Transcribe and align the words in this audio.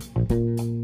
Thank 0.00 0.30
you. 0.32 0.83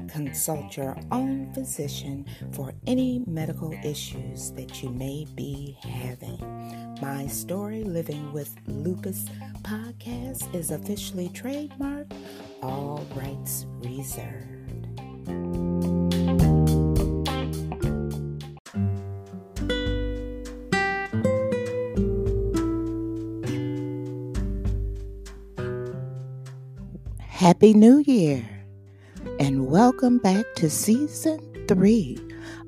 consult 0.09 0.77
your 0.77 0.97
own 1.11 1.53
physician 1.53 2.25
for 2.51 2.73
any 2.87 3.23
medical 3.27 3.73
issues 3.83 4.51
that 4.51 4.81
you 4.81 4.89
may 4.89 5.25
be 5.35 5.77
having. 5.81 6.39
My 7.01 7.27
Story 7.27 7.83
Living 7.83 8.31
with 8.31 8.55
Lupus 8.67 9.25
podcast 9.63 10.53
is 10.55 10.71
officially 10.71 11.29
trademarked, 11.29 12.13
all 12.61 13.05
rights 13.15 13.65
reserved. 13.79 14.51
Happy 27.41 27.73
New 27.73 28.03
Year, 28.05 28.47
and 29.39 29.67
welcome 29.67 30.17
back 30.17 30.45
to 30.55 30.69
season 30.69 31.39
three 31.67 32.17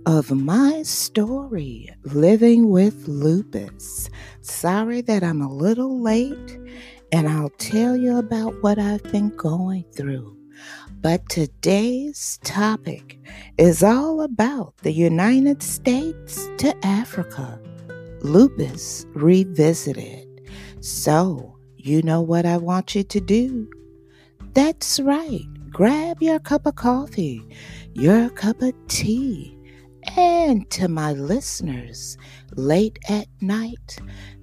of 0.06 0.32
my 0.32 0.84
story, 0.84 1.90
Living 2.04 2.70
with 2.70 3.08
Lupus. 3.08 4.10
Sorry 4.42 5.02
that 5.02 5.24
I'm 5.24 5.42
a 5.42 5.52
little 5.52 6.02
late, 6.02 6.60
and 7.12 7.28
I'll 7.28 7.52
tell 7.58 7.96
you 7.96 8.18
about 8.18 8.62
what 8.62 8.80
I've 8.80 9.04
been 9.12 9.30
going 9.36 9.86
through. 9.96 10.38
But 11.02 11.28
today's 11.30 12.40
topic 12.44 13.20
is 13.58 13.84
all 13.84 14.22
about 14.22 14.78
the 14.78 14.94
United 14.94 15.64
States 15.64 16.50
to 16.58 16.76
Africa, 16.86 17.60
Lupus 18.22 19.06
Revisited. 19.14 20.28
So, 20.82 21.58
you 21.78 22.02
know 22.02 22.22
what 22.22 22.46
I 22.46 22.58
want 22.58 22.96
you 22.96 23.04
to 23.04 23.20
do 23.20 23.70
that's 24.54 25.00
right. 25.00 25.48
Grab 25.74 26.22
your 26.22 26.38
cup 26.38 26.68
of 26.68 26.76
coffee, 26.76 27.44
your 27.94 28.30
cup 28.30 28.62
of 28.62 28.76
tea, 28.88 29.58
and 30.16 30.70
to 30.70 30.88
my 30.88 31.14
listeners, 31.14 32.16
late 32.52 33.00
at 33.10 33.28
night, 33.42 33.98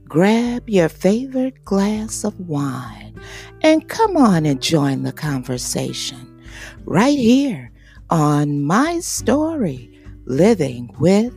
grab 0.08 0.69
your 0.69 0.89
favorite 0.89 1.64
glass 1.64 2.25
of 2.25 2.36
wine 2.41 3.14
and 3.62 3.89
come 3.89 4.17
on 4.17 4.45
and 4.45 4.61
join 4.61 5.05
the 5.05 5.12
conversation 5.12 6.42
right 6.84 7.17
here 7.17 7.70
on 8.11 8.64
my 8.64 8.98
story, 8.98 9.86
Living 10.25 10.92
with 10.98 11.33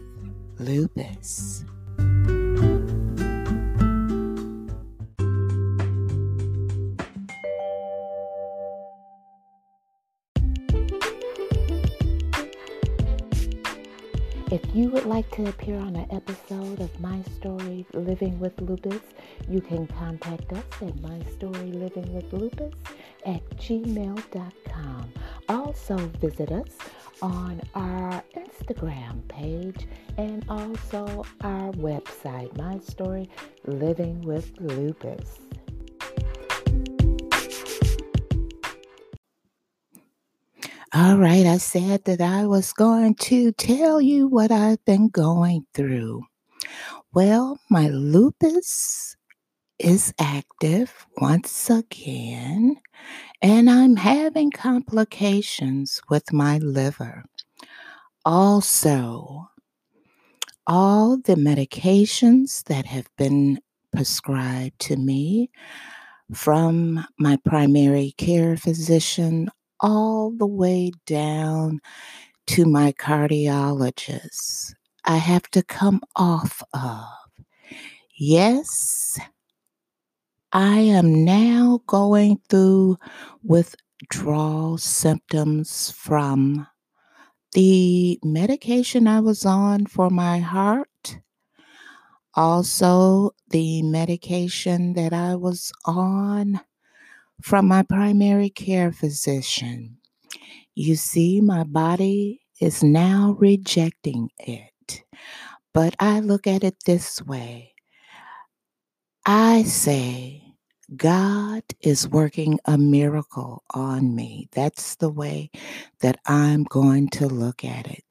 Lupus. 0.58 1.63
If 14.54 14.76
you 14.76 14.90
would 14.90 15.08
like 15.08 15.32
to 15.32 15.48
appear 15.48 15.80
on 15.80 15.96
an 15.96 16.06
episode 16.12 16.80
of 16.80 17.00
My 17.00 17.24
Story 17.24 17.88
Living 17.96 18.40
with 18.40 18.54
Lupus, 18.62 19.02
you 19.50 19.60
can 19.62 19.88
contact 19.88 20.54
us 20.54 20.64
at 20.80 21.02
My 21.02 21.20
Story 21.24 21.72
Living 21.72 22.14
with 22.14 22.32
Lupus 22.32 22.72
at 23.26 23.42
gmail.com. 23.58 25.12
Also 25.50 25.98
visit 26.22 26.52
us 26.52 26.78
on 27.24 27.62
our 27.74 28.24
Instagram 28.38 29.28
page 29.28 29.88
and 30.18 30.46
also 30.48 31.26
our 31.42 31.72
website, 31.72 32.56
My 32.56 32.78
Story 32.78 33.32
Living 33.66 34.22
with 34.22 34.52
Lupus. 34.60 35.40
All 40.96 41.18
right, 41.18 41.48
I 41.48 41.58
said 41.58 42.04
that 42.04 42.22
I 42.22 42.46
was 42.46 42.72
going 42.72 43.16
to 43.16 43.52
tell 43.54 44.00
you 44.00 44.28
what 44.28 44.52
I've 44.52 44.86
been 44.86 45.10
going 45.10 45.66
through. 45.74 46.22
Well, 47.16 47.60
my 47.68 47.88
lupus 47.88 49.16
is 49.80 50.14
active 50.20 51.08
once 51.18 51.72
again, 51.72 52.76
and 53.42 53.72
I'm 53.72 53.96
having 53.96 54.52
complications 54.52 56.00
with 56.12 56.32
my 56.32 56.60
liver. 56.60 57.24
Also, 58.24 59.50
all 60.68 61.18
the 61.18 61.34
medications 61.34 62.66
that 62.66 62.86
have 62.86 63.10
been 63.18 63.60
prescribed 63.96 64.78
to 64.82 64.96
me 64.96 65.50
from 66.32 67.04
my 67.18 67.40
primary 67.44 68.14
care 68.16 68.56
physician 68.56 69.50
all 69.84 70.32
the 70.32 70.48
way 70.48 70.92
down 71.08 71.82
to 72.48 72.66
my 72.66 72.94
cardiologist. 72.94 74.74
I 75.06 75.18
have 75.18 75.44
to 75.52 75.64
come 75.64 76.02
off 76.16 76.64
of. 76.74 77.06
Yes, 78.18 79.20
I 80.54 80.80
am 80.80 81.26
now 81.26 81.82
going 81.88 82.40
through 82.50 82.98
withdrawal 83.44 84.78
symptoms 84.78 85.92
from 85.92 86.68
the 87.54 88.20
medication 88.24 89.08
I 89.08 89.20
was 89.22 89.46
on 89.46 89.88
for 89.88 90.10
my 90.10 90.40
heart, 90.40 91.20
also 92.36 93.32
the 93.50 93.84
medication 93.84 94.94
that 94.94 95.14
I 95.14 95.36
was 95.36 95.72
on 95.86 96.62
from 97.44 97.68
my 97.68 97.84
primary 97.84 98.50
care 98.50 98.92
physician. 98.92 99.98
You 100.76 100.96
see, 100.96 101.42
my 101.42 101.64
body 101.64 102.42
is 102.62 102.84
now 102.84 103.36
rejecting 103.40 104.30
it. 104.40 105.04
But 105.74 105.96
I 106.00 106.22
look 106.22 106.48
at 106.48 106.64
it 106.64 106.78
this 106.86 107.22
way 107.22 107.74
I 109.26 109.64
say, 109.64 110.44
God 110.98 111.64
is 111.82 112.10
working 112.10 112.60
a 112.66 112.78
miracle 112.78 113.64
on 113.74 114.16
me. 114.16 114.50
That's 114.52 114.98
the 114.98 115.10
way 115.10 115.50
that 116.02 116.20
I'm 116.28 116.66
going 116.66 117.10
to 117.12 117.28
look 117.28 117.64
at 117.64 117.88
it. 117.88 118.04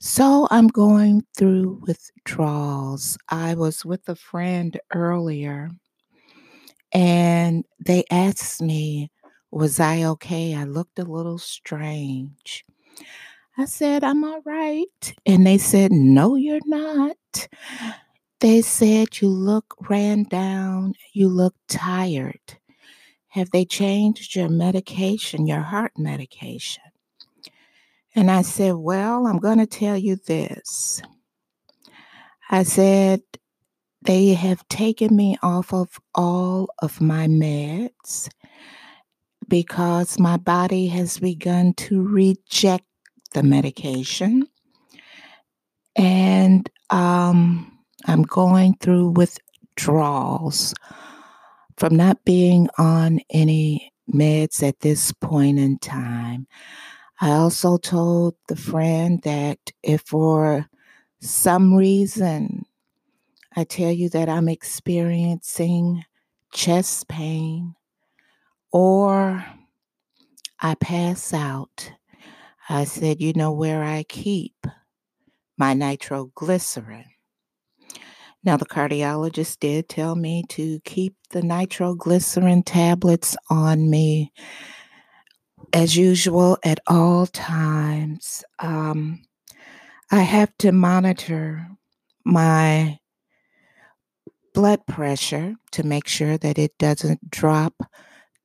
So 0.00 0.46
I'm 0.50 0.68
going 0.68 1.24
through 1.36 1.82
withdrawals. 1.86 3.16
I 3.30 3.54
was 3.54 3.86
with 3.86 4.08
a 4.10 4.14
friend 4.14 4.78
earlier 4.94 5.70
and 6.92 7.64
they 7.84 8.04
asked 8.10 8.62
me, 8.62 9.10
Was 9.50 9.80
I 9.80 10.04
okay? 10.04 10.54
I 10.54 10.64
looked 10.64 10.98
a 10.98 11.04
little 11.04 11.38
strange. 11.38 12.64
I 13.56 13.64
said, 13.64 14.04
I'm 14.04 14.22
all 14.24 14.40
right. 14.44 15.14
And 15.26 15.46
they 15.46 15.58
said, 15.58 15.92
No, 15.92 16.36
you're 16.36 16.60
not. 16.64 17.48
They 18.40 18.62
said, 18.62 19.20
You 19.20 19.28
look 19.28 19.74
ran 19.88 20.24
down, 20.24 20.94
you 21.12 21.28
look 21.28 21.54
tired. 21.68 22.58
Have 23.28 23.50
they 23.50 23.64
changed 23.64 24.34
your 24.36 24.48
medication, 24.48 25.46
your 25.46 25.60
heart 25.60 25.92
medication? 25.98 26.84
And 28.14 28.30
I 28.30 28.42
said, 28.42 28.74
Well, 28.74 29.26
I'm 29.26 29.38
going 29.38 29.58
to 29.58 29.66
tell 29.66 29.96
you 29.96 30.16
this. 30.16 31.02
I 32.50 32.62
said, 32.62 33.20
they 34.02 34.34
have 34.34 34.66
taken 34.68 35.14
me 35.16 35.36
off 35.42 35.72
of 35.72 35.98
all 36.14 36.68
of 36.80 37.00
my 37.00 37.26
meds 37.26 38.28
because 39.48 40.18
my 40.18 40.36
body 40.36 40.86
has 40.88 41.18
begun 41.18 41.72
to 41.74 42.02
reject 42.02 42.84
the 43.32 43.42
medication. 43.42 44.46
And 45.96 46.68
um, 46.90 47.78
I'm 48.06 48.22
going 48.22 48.74
through 48.80 49.10
withdrawals 49.10 50.74
from 51.76 51.96
not 51.96 52.24
being 52.24 52.68
on 52.78 53.20
any 53.30 53.92
meds 54.12 54.66
at 54.66 54.80
this 54.80 55.12
point 55.12 55.58
in 55.58 55.78
time. 55.78 56.46
I 57.20 57.32
also 57.32 57.78
told 57.78 58.36
the 58.46 58.56
friend 58.56 59.20
that 59.24 59.58
if 59.82 60.02
for 60.02 60.66
some 61.20 61.74
reason 61.74 62.64
I 63.58 63.64
tell 63.64 63.90
you 63.90 64.08
that 64.10 64.28
I'm 64.28 64.48
experiencing 64.48 66.04
chest 66.54 67.08
pain, 67.08 67.74
or 68.70 69.44
I 70.60 70.76
pass 70.76 71.34
out, 71.34 71.90
I 72.68 72.84
said, 72.84 73.20
you 73.20 73.32
know 73.32 73.50
where 73.50 73.82
I 73.82 74.04
keep 74.04 74.54
my 75.56 75.74
nitroglycerin. 75.74 77.06
Now, 78.44 78.56
the 78.56 78.64
cardiologist 78.64 79.58
did 79.58 79.88
tell 79.88 80.14
me 80.14 80.44
to 80.50 80.78
keep 80.84 81.16
the 81.30 81.42
nitroglycerin 81.42 82.62
tablets 82.62 83.36
on 83.50 83.90
me 83.90 84.32
as 85.72 85.96
usual 85.96 86.58
at 86.62 86.78
all 86.86 87.26
times. 87.26 88.44
Um, 88.60 89.24
I 90.12 90.20
have 90.20 90.56
to 90.58 90.70
monitor 90.70 91.66
my 92.24 93.00
blood 94.58 94.84
pressure 94.88 95.54
to 95.70 95.84
make 95.84 96.08
sure 96.08 96.36
that 96.36 96.58
it 96.58 96.76
doesn't 96.78 97.30
drop 97.30 97.80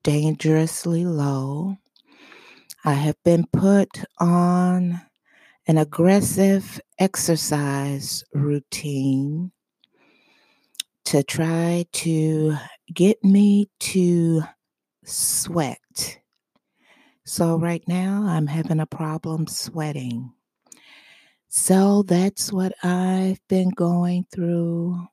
dangerously 0.04 1.04
low. 1.06 1.76
I 2.86 2.94
have 2.94 3.16
been 3.26 3.48
put 3.52 4.06
on 4.20 5.02
an 5.66 5.80
aggressive 5.80 6.80
exercise 7.00 8.24
routine 8.32 9.52
to 11.06 11.24
try 11.24 11.88
to 11.94 12.58
get 12.94 13.24
me 13.24 13.72
to 13.80 14.44
sweat. 15.04 16.20
So, 17.26 17.58
right 17.58 17.84
now, 17.88 18.26
I'm 18.28 18.46
having 18.46 18.80
a 18.80 18.86
problem 18.86 19.48
sweating. 19.48 20.32
So, 21.48 22.04
that's 22.04 22.54
what 22.54 22.74
I've 22.84 23.40
been 23.48 23.72
going 23.72 24.28
through 24.32 25.08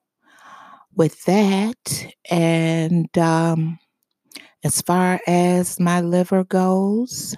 with 1.00 1.24
that. 1.24 2.12
And 2.30 3.08
um, 3.16 3.78
as 4.62 4.82
far 4.82 5.18
as 5.26 5.80
my 5.80 6.02
liver 6.02 6.44
goes, 6.44 7.34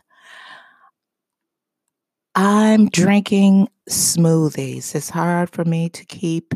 I'm 2.34 2.88
drinking 2.88 3.68
smoothies. 3.88 4.96
It's 4.96 5.10
hard 5.10 5.50
for 5.50 5.64
me 5.64 5.88
to 5.90 6.04
keep 6.06 6.54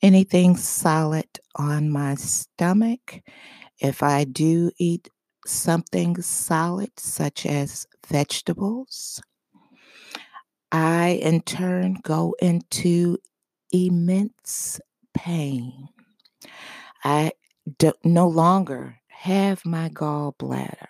anything 0.00 0.56
solid 0.56 1.28
on 1.56 1.90
my 1.90 2.14
stomach. 2.14 3.20
If 3.78 4.02
I 4.02 4.24
do 4.24 4.70
eat 4.78 5.10
something 5.46 6.16
solid, 6.22 6.98
such 6.98 7.44
as 7.44 7.86
vegetables, 8.06 9.20
I 10.70 11.20
in 11.22 11.42
turn 11.42 11.98
go 12.02 12.34
into 12.40 13.18
immense 13.70 14.80
pain. 15.12 15.90
I 17.04 17.32
do, 17.78 17.92
no 18.04 18.28
longer 18.28 18.96
have 19.08 19.64
my 19.64 19.88
gallbladder. 19.88 20.88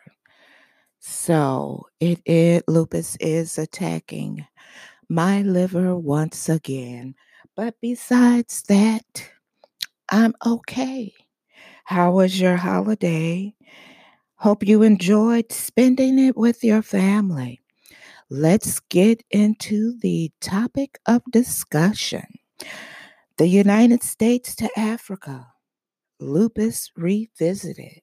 So 1.00 1.86
it, 2.00 2.20
it 2.24 2.64
lupus 2.68 3.16
is 3.20 3.58
attacking 3.58 4.46
my 5.08 5.42
liver 5.42 5.96
once 5.96 6.48
again. 6.48 7.14
But 7.56 7.74
besides 7.80 8.62
that, 8.68 9.30
I'm 10.10 10.34
okay. 10.44 11.12
How 11.84 12.12
was 12.12 12.40
your 12.40 12.56
holiday? 12.56 13.54
Hope 14.36 14.66
you 14.66 14.82
enjoyed 14.82 15.52
spending 15.52 16.18
it 16.18 16.36
with 16.36 16.64
your 16.64 16.82
family. 16.82 17.60
Let's 18.30 18.80
get 18.80 19.22
into 19.30 19.98
the 20.00 20.32
topic 20.40 20.98
of 21.06 21.22
discussion 21.30 22.24
the 23.38 23.46
United 23.46 24.02
States 24.02 24.54
to 24.56 24.68
Africa, 24.78 25.46
lupus 26.20 26.90
revisited. 26.96 28.00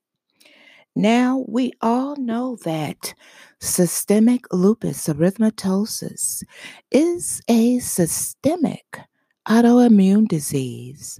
Now, 0.96 1.46
we 1.48 1.72
all 1.82 2.16
know 2.16 2.58
that 2.66 3.14
systemic 3.60 4.46
lupus 4.52 5.08
erythematosus 5.08 6.44
is 6.92 7.42
a 7.48 7.80
systemic 7.80 9.00
autoimmune 9.48 10.28
disease 10.28 11.20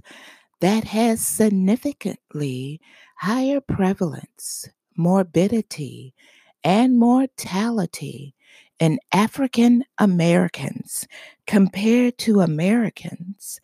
that 0.60 0.84
has 0.84 1.20
significantly 1.20 2.80
higher 3.16 3.60
prevalence, 3.60 4.68
morbidity, 4.96 6.14
and 6.62 6.98
mortality 6.98 8.34
in 8.78 8.98
African 9.12 9.84
Americans 9.98 11.06
compared 11.46 12.18
to 12.18 12.40
Americans 12.40 13.60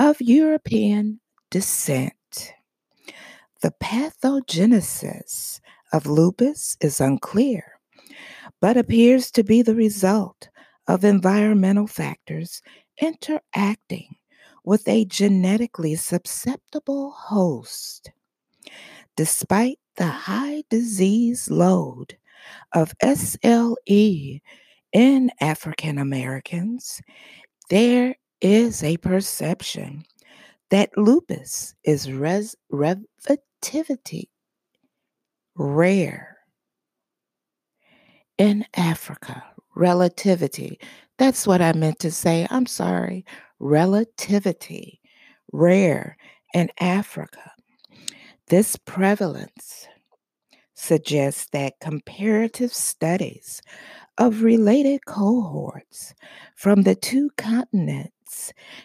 of 0.00 0.18
European 0.18 1.20
descent. 1.50 2.54
The 3.60 3.74
pathogenesis 3.82 5.60
of 5.92 6.06
lupus 6.06 6.78
is 6.80 7.02
unclear, 7.02 7.78
but 8.62 8.78
appears 8.78 9.30
to 9.32 9.44
be 9.44 9.60
the 9.60 9.74
result 9.74 10.48
of 10.88 11.04
environmental 11.04 11.86
factors 11.86 12.62
interacting 13.02 14.16
with 14.64 14.88
a 14.88 15.04
genetically 15.04 15.96
susceptible 15.96 17.10
host. 17.10 18.10
Despite 19.16 19.78
the 19.96 20.06
high 20.06 20.64
disease 20.70 21.50
load 21.50 22.16
of 22.72 22.94
SLE 23.02 24.40
in 24.94 25.30
African 25.42 25.98
Americans, 25.98 27.02
there 27.68 28.16
is 28.40 28.82
a 28.82 28.96
perception 28.98 30.04
that 30.70 30.96
lupus 30.96 31.74
is 31.84 32.10
res- 32.10 32.56
rare 35.56 36.36
in 38.38 38.64
Africa. 38.76 39.44
Relativity. 39.76 40.80
That's 41.18 41.46
what 41.46 41.62
I 41.62 41.72
meant 41.72 41.98
to 42.00 42.10
say. 42.10 42.46
I'm 42.50 42.66
sorry. 42.66 43.24
Relativity 43.58 45.00
rare 45.52 46.16
in 46.54 46.70
Africa. 46.80 47.52
This 48.48 48.76
prevalence 48.76 49.86
suggests 50.74 51.46
that 51.52 51.78
comparative 51.80 52.72
studies 52.72 53.60
of 54.18 54.42
related 54.42 55.04
cohorts 55.06 56.14
from 56.56 56.82
the 56.82 56.94
two 56.94 57.30
continents 57.36 58.19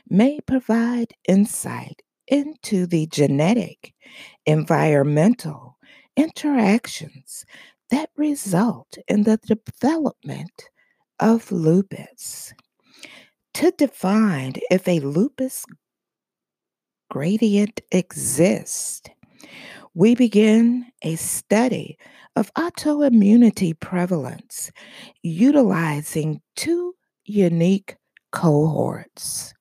may 0.09 0.39
provide 0.41 1.13
insight 1.27 2.01
into 2.27 2.85
the 2.85 3.07
genetic, 3.07 3.93
environmental 4.45 5.77
interactions 6.17 7.45
that 7.89 8.09
result 8.15 8.97
in 9.07 9.23
the 9.23 9.37
development 9.37 10.69
of 11.19 11.51
lupus. 11.51 12.53
To 13.55 13.71
define 13.77 14.53
if 14.69 14.87
a 14.87 14.99
lupus 14.99 15.65
gradient 17.09 17.81
exists, 17.91 19.01
we 19.93 20.15
begin 20.15 20.85
a 21.03 21.15
study 21.15 21.97
of 22.35 22.53
autoimmunity 22.55 23.79
prevalence 23.79 24.71
utilizing 25.23 26.41
two 26.55 26.93
unique 27.23 27.95
cohorts. 28.35 29.53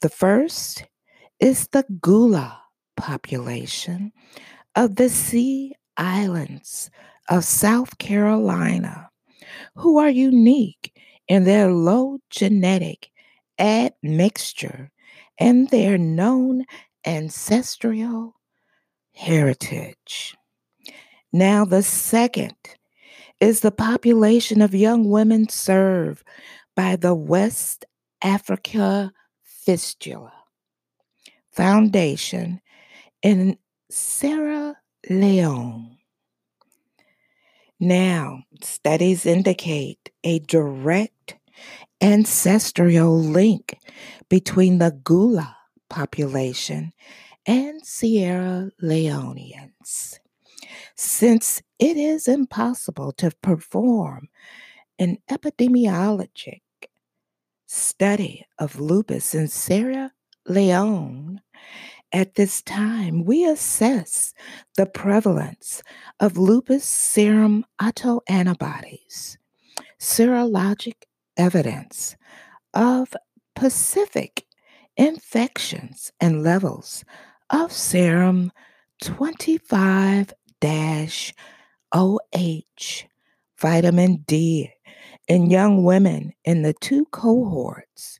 The 0.00 0.08
first 0.08 0.84
is 1.38 1.68
the 1.68 1.84
Gullah 2.00 2.58
population 2.96 4.12
of 4.74 4.96
the 4.96 5.10
Sea 5.10 5.74
Islands 5.98 6.90
of 7.28 7.44
South 7.44 7.98
Carolina, 7.98 9.10
who 9.74 9.98
are 9.98 10.08
unique 10.08 10.98
in 11.28 11.44
their 11.44 11.70
low 11.70 12.18
genetic 12.30 13.10
admixture 13.58 14.90
and 15.38 15.68
their 15.68 15.98
known 15.98 16.64
ancestral 17.04 18.34
heritage. 19.12 20.34
Now, 21.30 21.66
the 21.66 21.82
second 21.82 22.56
is 23.40 23.60
the 23.60 23.70
population 23.70 24.62
of 24.62 24.74
young 24.74 25.10
women 25.10 25.48
served 25.48 26.24
by 26.76 26.94
the 26.94 27.14
West 27.14 27.86
Africa 28.22 29.12
Fistula 29.42 30.32
Foundation 31.50 32.60
in 33.22 33.56
Sierra 33.90 34.76
Leone. 35.08 35.96
Now, 37.80 38.42
studies 38.62 39.26
indicate 39.26 40.10
a 40.22 40.38
direct 40.40 41.36
ancestral 42.00 43.18
link 43.18 43.78
between 44.28 44.78
the 44.78 44.90
Gullah 44.90 45.56
population 45.88 46.92
and 47.46 47.84
Sierra 47.84 48.70
Leoneans. 48.82 50.18
Since 50.94 51.62
it 51.78 51.96
is 51.96 52.28
impossible 52.28 53.12
to 53.12 53.30
perform 53.42 54.28
an 54.98 55.18
epidemiologic 55.30 56.60
study 57.66 58.46
of 58.58 58.80
lupus 58.80 59.34
in 59.34 59.48
Sierra 59.48 60.12
Leone. 60.46 61.40
At 62.12 62.34
this 62.36 62.62
time, 62.62 63.24
we 63.24 63.44
assess 63.44 64.32
the 64.76 64.86
prevalence 64.86 65.82
of 66.20 66.38
lupus 66.38 66.84
serum 66.84 67.64
autoantibodies, 67.80 69.36
serologic 70.00 71.02
evidence 71.36 72.16
of 72.72 73.14
specific 73.56 74.46
infections 74.96 76.12
and 76.20 76.42
levels 76.42 77.04
of 77.50 77.72
serum 77.72 78.52
25 79.02 80.32
OH, 81.92 83.04
vitamin 83.58 84.16
D, 84.26 84.70
in 85.28 85.50
young 85.50 85.84
women 85.84 86.32
in 86.44 86.62
the 86.62 86.74
two 86.74 87.04
cohorts 87.06 88.18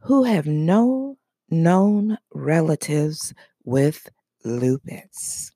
who 0.00 0.24
have 0.24 0.46
no 0.46 1.16
known 1.50 2.18
relatives 2.32 3.32
with 3.64 4.08
lupus. 4.44 5.52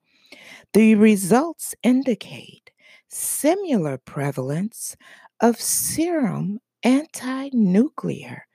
The 0.72 0.94
results 0.94 1.74
indicate 1.82 2.70
similar 3.08 3.98
prevalence 3.98 4.96
of 5.40 5.60
serum 5.60 6.60
anti 6.82 7.50
nuclear 7.52 8.46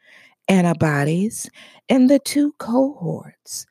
antibodies 0.48 1.50
in 1.90 2.08
the 2.08 2.20
two 2.20 2.54
cohorts, 2.54 3.66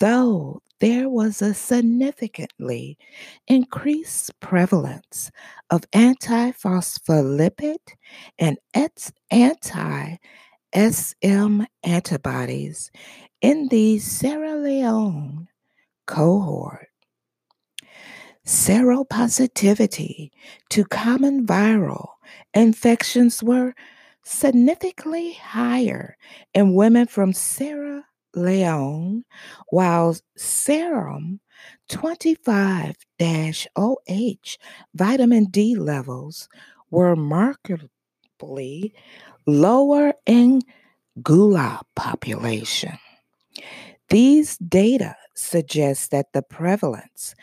though 0.00 0.62
there 0.80 1.08
was 1.08 1.40
a 1.40 1.54
significantly 1.54 2.98
increased 3.46 4.38
prevalence 4.40 5.30
of 5.70 5.90
antiphospholipid 5.92 7.78
and 8.38 8.58
anti 9.32 10.16
SM 10.74 11.62
antibodies 11.84 12.90
in 13.40 13.68
the 13.68 13.98
Sierra 13.98 14.56
Leone 14.56 15.48
cohort. 16.06 16.88
Seropositivity 18.44 20.30
to 20.68 20.84
common 20.84 21.46
viral 21.46 22.08
infections 22.52 23.42
were 23.42 23.74
significantly 24.24 25.32
higher 25.34 26.16
in 26.52 26.74
women 26.74 27.06
from 27.06 27.32
Sierra 27.32 28.04
Leone, 28.36 29.24
while 29.70 30.16
serum 30.36 31.40
25 31.88 32.94
OH 33.76 34.56
vitamin 34.94 35.44
D 35.46 35.74
levels 35.74 36.48
were 36.90 37.16
markedly 37.16 38.94
lower 39.46 40.12
in 40.26 40.60
Gullah 41.22 41.80
population. 41.94 42.98
These 44.08 44.56
data 44.58 45.16
suggest 45.34 46.10
that 46.10 46.32
the 46.32 46.42
prevalence 46.42 47.34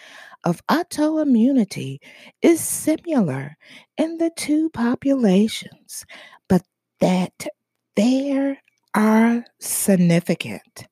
of 0.44 0.66
autoimmunity 0.68 2.00
is 2.42 2.62
similar 2.62 3.58
in 3.98 4.18
the 4.18 4.32
two 4.36 4.70
populations, 4.70 6.06
but 6.48 6.64
that 7.00 7.48
there 7.96 8.58
are 8.96 9.44
significant 9.60 10.88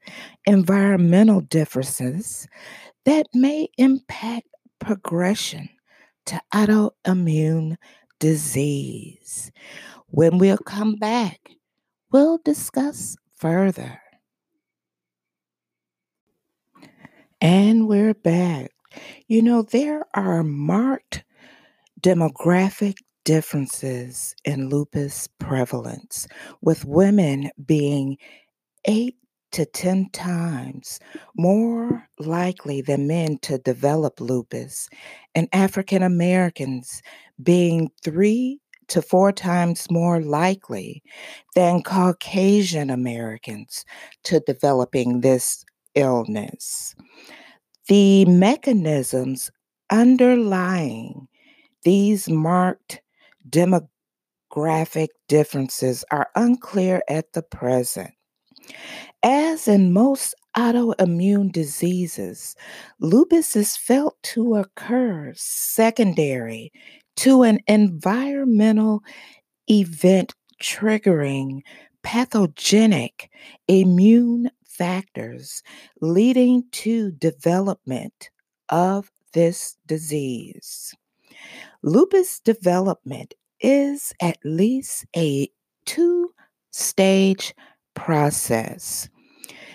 environmental 0.46 1.41
differences 1.41 2.48
that 3.05 3.27
may 3.34 3.67
impact 3.77 4.48
progression 4.79 5.70
to 6.25 6.41
autoimmune 6.53 7.77
disease. 8.20 9.51
When 10.08 10.38
we'll 10.38 10.58
come 10.58 10.96
back, 10.96 11.51
we'll 12.12 12.39
discuss 12.43 13.15
further. 13.36 14.00
And 17.39 17.88
we're 17.88 18.13
back. 18.13 18.72
You 19.27 19.41
know, 19.41 19.63
there 19.63 20.05
are 20.13 20.43
marked 20.43 21.24
demographic 22.01 22.96
differences 23.23 24.35
in 24.45 24.69
lupus 24.69 25.27
prevalence, 25.39 26.27
with 26.61 26.85
women 26.85 27.49
being 27.65 28.17
eight 28.85 29.15
to 29.51 29.65
10 29.65 30.09
times 30.11 30.99
more 31.35 32.07
likely 32.19 32.81
than 32.81 33.07
men 33.07 33.37
to 33.39 33.57
develop 33.57 34.19
lupus, 34.21 34.89
and 35.35 35.47
African 35.53 36.03
Americans 36.03 37.01
being 37.43 37.91
three 38.03 38.59
to 38.87 39.01
four 39.01 39.31
times 39.31 39.89
more 39.89 40.21
likely 40.21 41.01
than 41.55 41.83
Caucasian 41.83 42.89
Americans 42.89 43.85
to 44.23 44.41
developing 44.41 45.21
this 45.21 45.63
illness. 45.95 46.95
The 47.87 48.25
mechanisms 48.25 49.49
underlying 49.89 51.27
these 51.83 52.29
marked 52.29 53.01
demographic 53.50 55.10
differences 55.27 56.03
are 56.12 56.29
unclear 56.36 57.01
at 57.07 57.33
the 57.33 57.41
present. 57.41 58.12
As 59.24 59.67
in 59.67 59.93
most 59.93 60.36
autoimmune 60.57 61.51
diseases, 61.51 62.55
lupus 63.00 63.55
is 63.55 63.77
felt 63.77 64.21
to 64.24 64.55
occur 64.55 65.33
secondary 65.36 66.71
to 67.17 67.43
an 67.43 67.60
environmental 67.67 69.03
event 69.69 70.33
triggering 70.62 71.62
pathogenic 72.03 73.29
immune 73.67 74.50
factors 74.65 75.62
leading 76.01 76.63
to 76.71 77.12
development 77.12 78.29
of 78.69 79.12
this 79.33 79.77
disease. 79.88 80.93
Lupus 81.83 82.39
development 82.39 83.33
is 83.60 84.13
at 84.21 84.38
least 84.43 85.05
a 85.15 85.50
two 85.86 86.33
stage 86.71 87.53
process. 87.93 89.10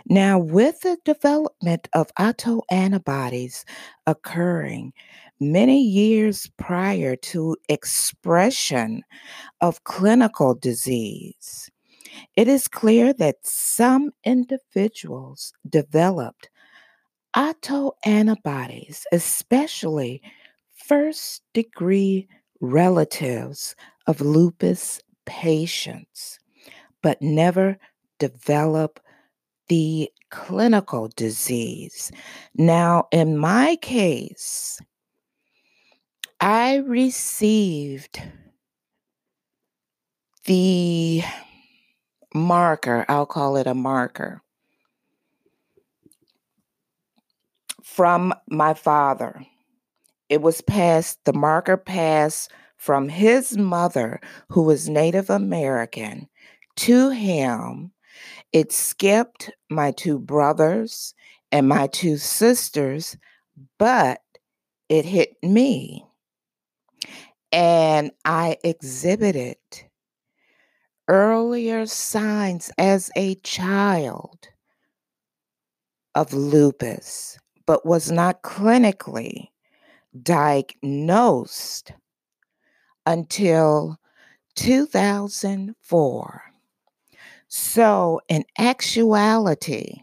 Now, 0.08 0.38
with 0.38 0.80
the 0.80 0.98
development 1.04 1.88
of 1.92 2.14
autoantibodies 2.14 3.64
occurring 4.06 4.92
many 5.40 5.82
years 5.82 6.48
prior 6.58 7.16
to 7.16 7.56
expression 7.68 9.02
of 9.60 9.82
clinical 9.84 10.54
disease, 10.54 11.70
it 12.36 12.46
is 12.48 12.68
clear 12.68 13.12
that 13.14 13.36
some 13.42 14.12
individuals 14.24 15.52
developed 15.68 16.50
autoantibodies, 17.36 19.02
especially 19.12 20.22
first 20.86 21.42
degree 21.52 22.28
relatives 22.60 23.74
of 24.06 24.20
lupus 24.20 25.00
patients, 25.24 26.38
but 27.02 27.20
never 27.20 27.76
develop 28.18 29.00
the 29.68 30.08
clinical 30.30 31.08
disease. 31.16 32.12
Now, 32.54 33.08
in 33.10 33.36
my 33.36 33.76
case, 33.82 34.80
I 36.40 36.76
received 36.76 38.22
the 40.44 41.22
marker, 42.32 43.04
I'll 43.08 43.26
call 43.26 43.56
it 43.56 43.66
a 43.66 43.74
marker, 43.74 44.42
from 47.82 48.32
my 48.48 48.74
father. 48.74 49.44
It 50.28 50.42
was 50.42 50.60
passed, 50.60 51.24
the 51.24 51.32
marker 51.32 51.76
passed 51.76 52.50
from 52.76 53.08
his 53.08 53.56
mother, 53.56 54.20
who 54.48 54.62
was 54.62 54.88
Native 54.88 55.30
American, 55.30 56.28
to 56.76 57.10
him. 57.10 57.92
It 58.52 58.72
skipped 58.72 59.50
my 59.70 59.92
two 59.92 60.18
brothers 60.18 61.14
and 61.52 61.68
my 61.68 61.86
two 61.86 62.16
sisters, 62.16 63.16
but 63.78 64.20
it 64.88 65.04
hit 65.04 65.36
me. 65.42 66.04
And 67.52 68.10
I 68.24 68.58
exhibited 68.64 69.56
earlier 71.08 71.86
signs 71.86 72.70
as 72.78 73.10
a 73.16 73.36
child 73.36 74.48
of 76.14 76.32
lupus, 76.32 77.38
but 77.66 77.86
was 77.86 78.10
not 78.10 78.42
clinically 78.42 79.48
diagnosed 80.22 81.92
until 83.04 83.98
2004. 84.56 86.42
So, 87.48 88.20
in 88.28 88.44
actuality, 88.58 90.02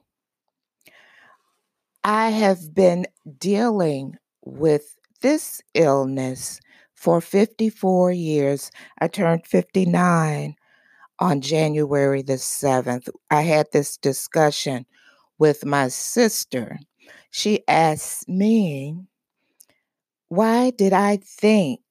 I 2.03 2.29
have 2.29 2.73
been 2.73 3.05
dealing 3.37 4.17
with 4.45 4.97
this 5.21 5.61
illness 5.73 6.59
for 6.93 7.21
54 7.21 8.11
years. 8.11 8.71
I 8.99 9.07
turned 9.07 9.45
59 9.45 10.55
on 11.19 11.41
January 11.41 12.21
the 12.21 12.33
7th. 12.33 13.09
I 13.29 13.41
had 13.41 13.67
this 13.71 13.97
discussion 13.97 14.85
with 15.37 15.65
my 15.65 15.87
sister. 15.89 16.79
She 17.29 17.63
asked 17.67 18.27
me, 18.27 18.97
why 20.35 20.71
did 20.71 20.93
I 20.93 21.17
think 21.17 21.81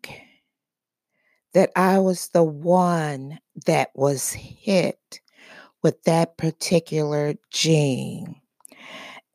that 1.55 1.71
I 1.77 2.01
was 2.01 2.29
the 2.29 2.43
one 2.43 3.39
that 3.67 3.91
was 3.95 4.33
hit 4.33 5.21
with 5.81 6.03
that 6.03 6.37
particular 6.37 7.35
gene? 7.53 8.35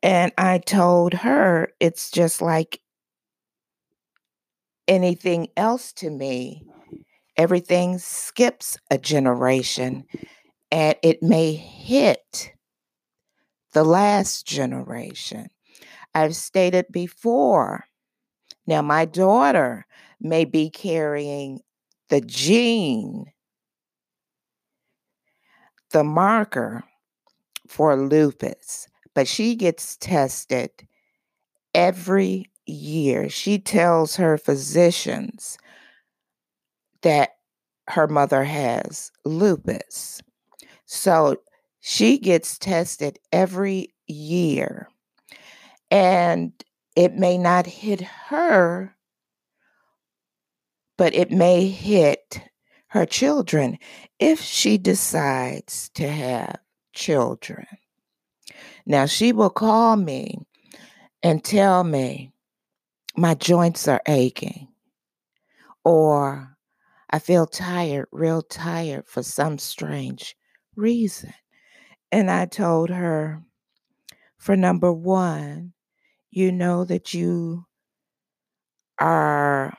And 0.03 0.33
I 0.37 0.57
told 0.57 1.13
her 1.13 1.69
it's 1.79 2.11
just 2.11 2.41
like 2.41 2.81
anything 4.89 5.47
else 5.55 5.93
to 5.93 6.09
me. 6.09 6.65
Everything 7.37 7.99
skips 7.99 8.77
a 8.91 8.97
generation 8.97 10.03
and 10.69 10.95
it 11.01 11.23
may 11.23 11.53
hit 11.53 12.51
the 13.71 13.85
last 13.85 14.45
generation. 14.45 15.47
I've 16.13 16.35
stated 16.35 16.87
before. 16.91 17.85
Now, 18.67 18.81
my 18.81 19.05
daughter 19.05 19.85
may 20.19 20.45
be 20.45 20.69
carrying 20.69 21.61
the 22.09 22.21
gene, 22.21 23.25
the 25.91 26.03
marker 26.03 26.83
for 27.67 27.95
lupus, 27.95 28.87
but 29.15 29.27
she 29.27 29.55
gets 29.55 29.97
tested 29.97 30.69
every 31.73 32.51
year. 32.65 33.29
She 33.29 33.57
tells 33.57 34.17
her 34.17 34.37
physicians 34.37 35.57
that 37.01 37.31
her 37.87 38.07
mother 38.07 38.43
has 38.43 39.11
lupus. 39.23 40.21
So 40.85 41.37
she 41.79 42.17
gets 42.17 42.57
tested 42.57 43.19
every 43.31 43.93
year. 44.07 44.89
And 45.89 46.51
it 46.97 47.13
may 47.13 47.37
not 47.37 47.67
hit 47.67 48.01
her, 48.01 48.95
but 50.97 51.13
it 51.13 51.29
may 51.29 51.67
hit 51.67 52.41
her 52.87 53.05
children 53.05 53.77
if 54.17 54.41
she 54.41 54.79
decides 54.79 55.89
to 55.89 56.09
have 56.09 56.57
children. 56.93 57.67
Now, 58.87 59.05
she 59.05 59.31
will 59.31 59.51
call 59.51 59.95
me 59.95 60.39
and 61.21 61.43
tell 61.43 61.83
me 61.83 62.31
my 63.15 63.35
joints 63.35 63.87
are 63.87 64.01
aching, 64.07 64.67
or 65.83 66.57
I 67.11 67.19
feel 67.19 67.45
tired, 67.45 68.07
real 68.11 68.41
tired 68.41 69.05
for 69.07 69.21
some 69.21 69.59
strange 69.59 70.35
reason. 70.75 71.33
And 72.11 72.31
I 72.31 72.47
told 72.47 72.89
her, 72.89 73.43
for 74.39 74.55
number 74.55 74.91
one, 74.91 75.73
you 76.37 76.51
know 76.51 76.85
that 76.85 77.15
you 77.15 77.65
are 78.99 79.75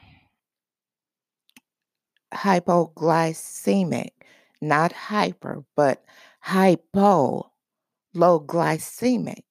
hypoglycemic, 2.35 4.11
not 4.61 4.93
hyper, 4.93 5.65
but 5.77 6.05
hypo, 6.41 7.51
low 8.15 8.41
glycemic. 8.41 9.43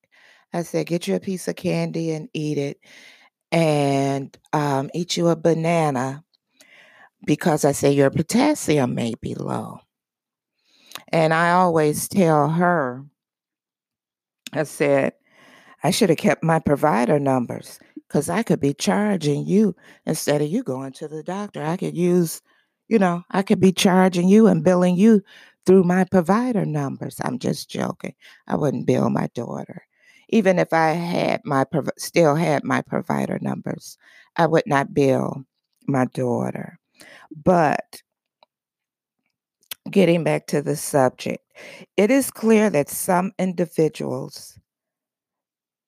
I 0.53 0.63
said, 0.63 0.87
get 0.87 1.07
you 1.07 1.15
a 1.15 1.19
piece 1.19 1.47
of 1.47 1.55
candy 1.55 2.11
and 2.11 2.29
eat 2.33 2.57
it, 2.57 2.79
and 3.51 4.37
um, 4.53 4.89
eat 4.93 5.17
you 5.17 5.29
a 5.29 5.35
banana 5.35 6.23
because 7.25 7.65
I 7.65 7.71
say 7.71 7.91
your 7.91 8.09
potassium 8.09 8.95
may 8.95 9.13
be 9.21 9.33
low. 9.35 9.79
And 11.09 11.33
I 11.33 11.51
always 11.51 12.07
tell 12.07 12.49
her, 12.49 13.05
I 14.53 14.63
said, 14.63 15.13
I 15.87 15.91
should 15.91 16.09
have 16.09 16.17
kept 16.17 16.43
my 16.43 16.59
provider 16.59 17.17
numbers 17.17 17.79
because 17.95 18.29
I 18.29 18.43
could 18.43 18.59
be 18.59 18.73
charging 18.73 19.45
you 19.45 19.73
instead 20.05 20.41
of 20.41 20.49
you 20.49 20.61
going 20.61 20.91
to 20.91 21.07
the 21.07 21.23
doctor. 21.23 21.63
I 21.63 21.77
could 21.77 21.95
use, 21.95 22.41
you 22.89 22.99
know, 22.99 23.23
I 23.31 23.41
could 23.41 23.61
be 23.61 23.71
charging 23.71 24.27
you 24.27 24.47
and 24.47 24.65
billing 24.65 24.97
you 24.97 25.21
through 25.65 25.85
my 25.85 26.03
provider 26.03 26.65
numbers. 26.65 27.21
I'm 27.23 27.39
just 27.39 27.69
joking. 27.69 28.15
I 28.49 28.57
wouldn't 28.57 28.85
bill 28.85 29.09
my 29.09 29.29
daughter. 29.33 29.83
Even 30.27 30.59
if 30.59 30.73
I 30.73 30.89
had 30.89 31.39
my 31.45 31.63
still 31.97 32.35
had 32.35 32.65
my 32.65 32.81
provider 32.81 33.39
numbers, 33.41 33.97
I 34.35 34.45
would 34.45 34.67
not 34.67 34.93
bill 34.93 35.45
my 35.87 36.03
daughter. 36.03 36.79
But 37.45 38.01
getting 39.89 40.25
back 40.25 40.47
to 40.47 40.61
the 40.61 40.75
subject, 40.75 41.45
it 41.95 42.11
is 42.11 42.29
clear 42.29 42.69
that 42.71 42.89
some 42.89 43.31
individuals, 43.39 44.59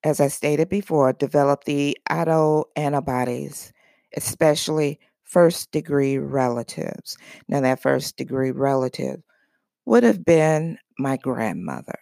as 0.04 0.20
I 0.20 0.28
stated 0.28 0.68
before, 0.68 1.12
develop 1.12 1.64
the 1.64 1.96
autoantibodies, 2.10 3.72
especially 4.16 4.98
first 5.24 5.70
degree 5.70 6.18
relatives. 6.18 7.16
Now, 7.48 7.60
that 7.60 7.82
first 7.82 8.16
degree 8.16 8.50
relative 8.50 9.20
would 9.84 10.02
have 10.02 10.24
been 10.24 10.78
my 10.98 11.16
grandmother. 11.16 11.98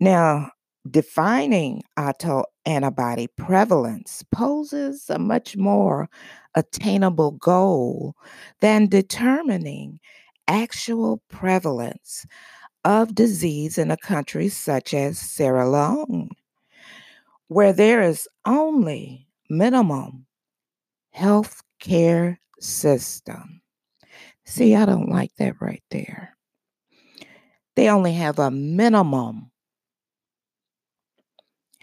Now, 0.00 0.50
defining 0.90 1.82
autoantibody 1.98 3.28
prevalence 3.36 4.24
poses 4.30 5.08
a 5.08 5.18
much 5.18 5.56
more 5.56 6.08
attainable 6.54 7.32
goal 7.32 8.14
than 8.60 8.88
determining 8.88 9.98
actual 10.48 11.22
prevalence 11.28 12.26
of 12.84 13.14
disease 13.14 13.78
in 13.78 13.90
a 13.90 13.96
country 13.96 14.48
such 14.48 14.94
as 14.94 15.18
Sierra 15.18 15.68
Leone, 15.68 16.30
where 17.48 17.72
there 17.72 18.02
is 18.02 18.28
only 18.44 19.28
minimum 19.48 20.26
health 21.10 21.62
care 21.80 22.40
system. 22.60 23.60
See, 24.44 24.74
I 24.74 24.84
don't 24.84 25.08
like 25.08 25.34
that 25.38 25.60
right 25.60 25.82
there. 25.90 26.36
They 27.74 27.90
only 27.90 28.14
have 28.14 28.38
a 28.38 28.50
minimum 28.50 29.50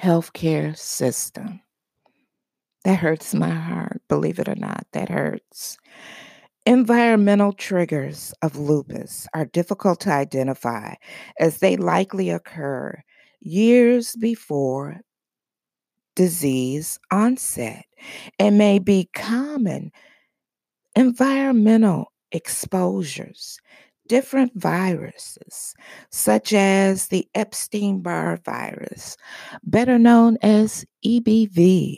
healthcare 0.02 0.78
system. 0.78 1.62
That 2.84 3.00
hurts 3.00 3.34
my 3.34 3.50
heart, 3.50 4.02
believe 4.10 4.40
it 4.40 4.50
or 4.50 4.56
not, 4.56 4.86
that 4.92 5.10
hurts. 5.10 5.78
Environmental 6.66 7.54
triggers 7.54 8.34
of 8.42 8.58
lupus 8.58 9.28
are 9.34 9.46
difficult 9.46 10.00
to 10.02 10.12
identify 10.12 10.96
as 11.40 11.60
they 11.60 11.78
likely 11.78 12.30
occur 12.30 13.02
years 13.42 14.16
before 14.16 15.02
disease 16.16 17.00
onset 17.12 17.86
and 18.40 18.58
may 18.58 18.80
be 18.80 19.10
common 19.14 19.92
environmental 20.96 22.12
exposures, 22.32 23.60
different 24.08 24.52
viruses, 24.56 25.74
such 26.12 26.54
as 26.54 27.08
the 27.08 27.28
Epstein 27.34 28.02
Barr 28.02 28.38
virus, 28.44 29.18
better 29.64 29.98
known 29.98 30.38
as 30.42 30.86
EBV, 31.06 31.98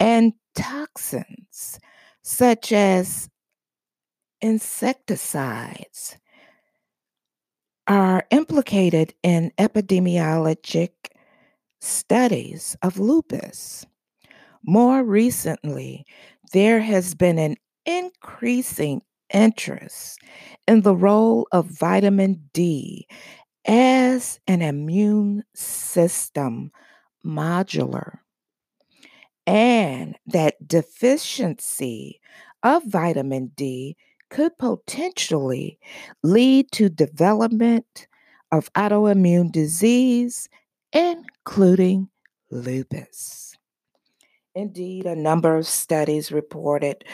and 0.00 0.32
toxins 0.54 1.78
such 2.22 2.72
as 2.72 3.28
insecticides 4.40 6.16
are 7.86 8.24
implicated 8.30 9.14
in 9.22 9.52
epidemiologic 9.58 10.90
studies 11.86 12.76
of 12.82 12.98
lupus. 12.98 13.86
More 14.64 15.04
recently, 15.04 16.04
there 16.52 16.80
has 16.80 17.14
been 17.14 17.38
an 17.38 17.56
increasing 17.86 19.02
interest 19.32 20.18
in 20.66 20.82
the 20.82 20.94
role 20.94 21.46
of 21.52 21.66
vitamin 21.66 22.48
D 22.52 23.06
as 23.66 24.38
an 24.46 24.62
immune 24.62 25.42
system 25.54 26.70
modular, 27.24 28.18
and 29.46 30.16
that 30.26 30.54
deficiency 30.66 32.20
of 32.62 32.84
vitamin 32.84 33.52
D 33.56 33.96
could 34.30 34.56
potentially 34.58 35.78
lead 36.22 36.70
to 36.72 36.88
development 36.88 38.08
of 38.52 38.72
autoimmune 38.74 39.50
disease, 39.50 40.48
including 40.92 42.08
lupus. 42.50 43.54
Indeed, 44.54 45.06
a 45.06 45.16
number 45.16 45.56
of 45.56 45.66
studies 45.66 46.32
reported 46.32 47.04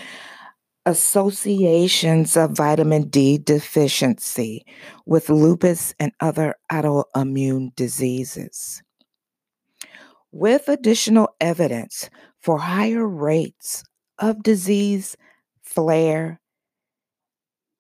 associations 0.87 2.37
of 2.37 2.53
vitamin 2.53 3.09
D 3.09 3.39
deficiency 3.39 4.65
with 5.07 5.29
lupus 5.29 5.95
and 5.99 6.13
other 6.21 6.55
autoimmune 6.71 7.75
diseases. 7.77 8.83
With 10.33 10.69
additional 10.69 11.35
evidence 11.41 12.11
for 12.41 12.59
higher 12.59 13.07
rates 13.07 13.85
of 14.19 14.43
disease 14.43 15.17
flare 15.63 16.41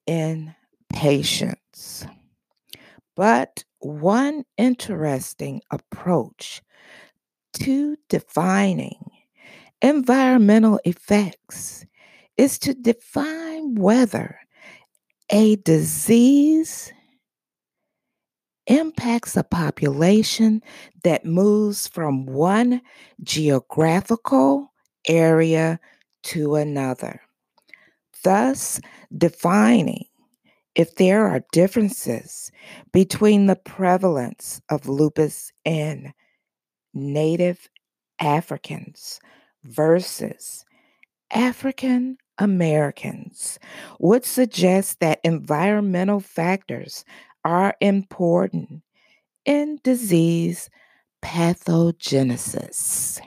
in 0.06 0.54
patients. 0.92 2.06
But 3.16 3.64
one 3.78 4.44
interesting 4.56 5.60
approach 5.70 6.62
to 7.54 7.96
defining 8.08 8.98
environmental 9.82 10.80
effects 10.84 11.84
is 12.36 12.58
to 12.60 12.74
define 12.74 13.74
whether 13.74 14.38
a 15.30 15.56
disease 15.56 16.92
impacts 18.66 19.36
a 19.36 19.42
population 19.42 20.62
that 21.02 21.24
moves 21.24 21.88
from 21.88 22.26
one 22.26 22.80
geographical 23.22 24.72
area 25.08 25.80
to 26.22 26.54
another, 26.54 27.20
thus 28.22 28.80
defining 29.16 30.04
if 30.74 30.94
there 30.96 31.26
are 31.26 31.44
differences 31.52 32.50
between 32.92 33.46
the 33.46 33.56
prevalence 33.56 34.60
of 34.70 34.88
lupus 34.88 35.52
in 35.64 36.12
Native 36.94 37.68
Africans 38.20 39.20
versus 39.64 40.64
African 41.32 42.16
Americans 42.38 43.58
would 43.98 44.24
suggest 44.24 45.00
that 45.00 45.20
environmental 45.24 46.20
factors 46.20 47.04
are 47.44 47.74
important 47.80 48.82
in 49.44 49.78
disease 49.82 50.70
pathogenesis. 51.22 53.20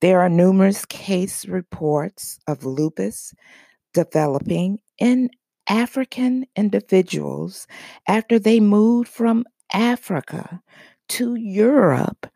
There 0.00 0.20
are 0.20 0.28
numerous 0.28 0.84
case 0.84 1.46
reports 1.46 2.38
of 2.46 2.64
lupus 2.64 3.32
developing 3.94 4.80
in 4.98 5.30
African 5.72 6.44
individuals 6.54 7.66
after 8.06 8.38
they 8.38 8.60
moved 8.60 9.08
from 9.08 9.46
Africa 9.72 10.60
to 11.08 11.34
Europe 11.34 12.26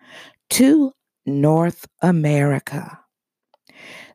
to 0.48 0.92
North 1.26 1.86
America. 2.00 2.98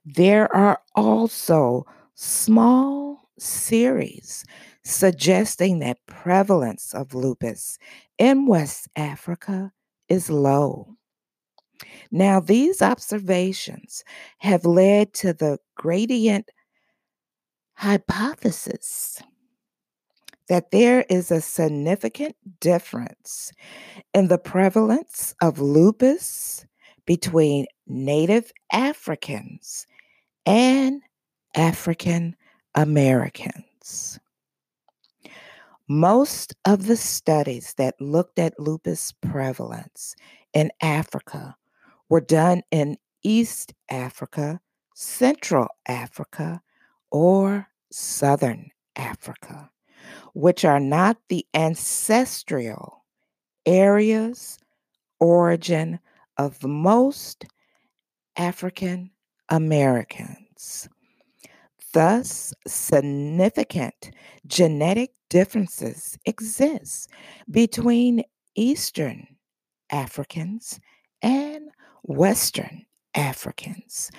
There 0.03 0.51
are 0.55 0.81
also 0.95 1.85
small 2.15 3.29
series 3.37 4.43
suggesting 4.83 5.77
that 5.79 6.03
prevalence 6.07 6.91
of 6.91 7.13
lupus 7.13 7.77
in 8.17 8.47
West 8.47 8.87
Africa 8.95 9.71
is 10.09 10.31
low. 10.31 10.95
Now, 12.09 12.39
these 12.39 12.81
observations 12.81 14.03
have 14.39 14.65
led 14.65 15.13
to 15.15 15.33
the 15.33 15.59
gradient 15.75 16.49
hypothesis 17.81 19.19
that 20.47 20.69
there 20.69 21.03
is 21.09 21.31
a 21.31 21.41
significant 21.41 22.35
difference 22.59 23.51
in 24.13 24.27
the 24.27 24.37
prevalence 24.37 25.33
of 25.41 25.57
lupus 25.57 26.63
between 27.07 27.65
Native 27.87 28.51
Africans 28.71 29.87
and 30.45 31.01
African 31.55 32.35
Americans. 32.75 34.19
Most 35.87 36.53
of 36.65 36.85
the 36.85 36.97
studies 36.97 37.73
that 37.79 37.99
looked 37.99 38.37
at 38.37 38.59
lupus 38.59 39.11
prevalence 39.23 40.15
in 40.53 40.69
Africa 40.83 41.55
were 42.09 42.21
done 42.21 42.61
in 42.69 42.97
East 43.23 43.73
Africa, 43.89 44.61
Central 44.93 45.67
Africa, 45.87 46.61
or 47.09 47.67
Southern 47.91 48.71
Africa, 48.95 49.69
which 50.33 50.65
are 50.65 50.79
not 50.79 51.17
the 51.29 51.45
ancestral 51.53 53.05
areas 53.65 54.57
origin 55.19 55.99
of 56.37 56.63
most 56.63 57.45
African 58.37 59.11
Americans. 59.49 60.89
Thus, 61.93 62.53
significant 62.65 64.11
genetic 64.47 65.11
differences 65.29 66.17
exist 66.25 67.09
between 67.49 68.23
Eastern 68.55 69.27
Africans 69.89 70.79
and 71.21 71.69
Western 72.03 72.85
Africans 73.13 74.09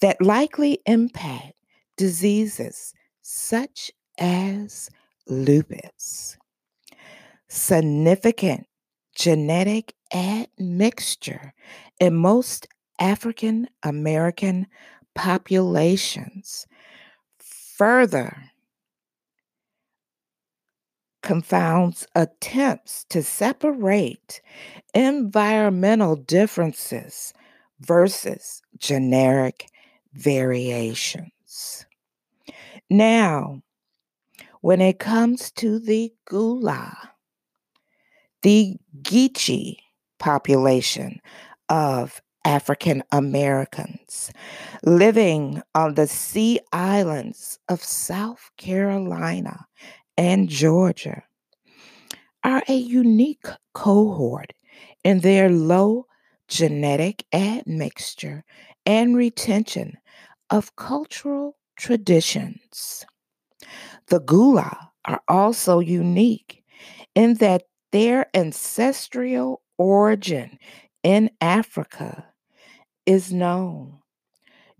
that 0.00 0.20
likely 0.20 0.78
impact 0.86 1.54
diseases 1.96 2.92
such 3.22 3.90
as 4.18 4.90
lupus. 5.26 6.36
Significant 7.48 8.66
genetic 9.14 9.94
admixture 10.12 11.54
in 12.00 12.14
most 12.14 12.66
African 12.98 13.68
American 13.82 14.66
populations 15.14 16.66
further 17.38 18.52
confounds 21.22 22.06
attempts 22.14 23.04
to 23.08 23.22
separate 23.22 24.40
environmental 24.94 26.16
differences 26.16 27.32
versus 27.80 28.62
generic 28.78 29.68
variations. 30.14 31.86
Now, 32.92 33.62
when 34.60 34.82
it 34.82 34.98
comes 34.98 35.50
to 35.52 35.78
the 35.78 36.12
Gullah, 36.26 36.94
the 38.42 38.76
Geechee 39.00 39.78
population 40.18 41.22
of 41.70 42.20
African 42.44 43.02
Americans 43.10 44.30
living 44.84 45.62
on 45.74 45.94
the 45.94 46.06
sea 46.06 46.60
islands 46.70 47.58
of 47.70 47.82
South 47.82 48.50
Carolina 48.58 49.64
and 50.18 50.50
Georgia 50.50 51.22
are 52.44 52.62
a 52.68 52.74
unique 52.74 53.46
cohort 53.72 54.52
in 55.02 55.20
their 55.20 55.48
low 55.48 56.04
genetic 56.46 57.24
admixture 57.32 58.44
and 58.84 59.16
retention 59.16 59.96
of 60.50 60.76
cultural 60.76 61.56
traditions. 61.82 63.04
The 64.06 64.20
Gullah 64.20 64.92
are 65.04 65.20
also 65.26 65.80
unique 65.80 66.62
in 67.16 67.34
that 67.34 67.64
their 67.90 68.26
ancestral 68.34 69.62
origin 69.78 70.58
in 71.02 71.28
Africa 71.40 72.24
is 73.04 73.32
known. 73.32 73.98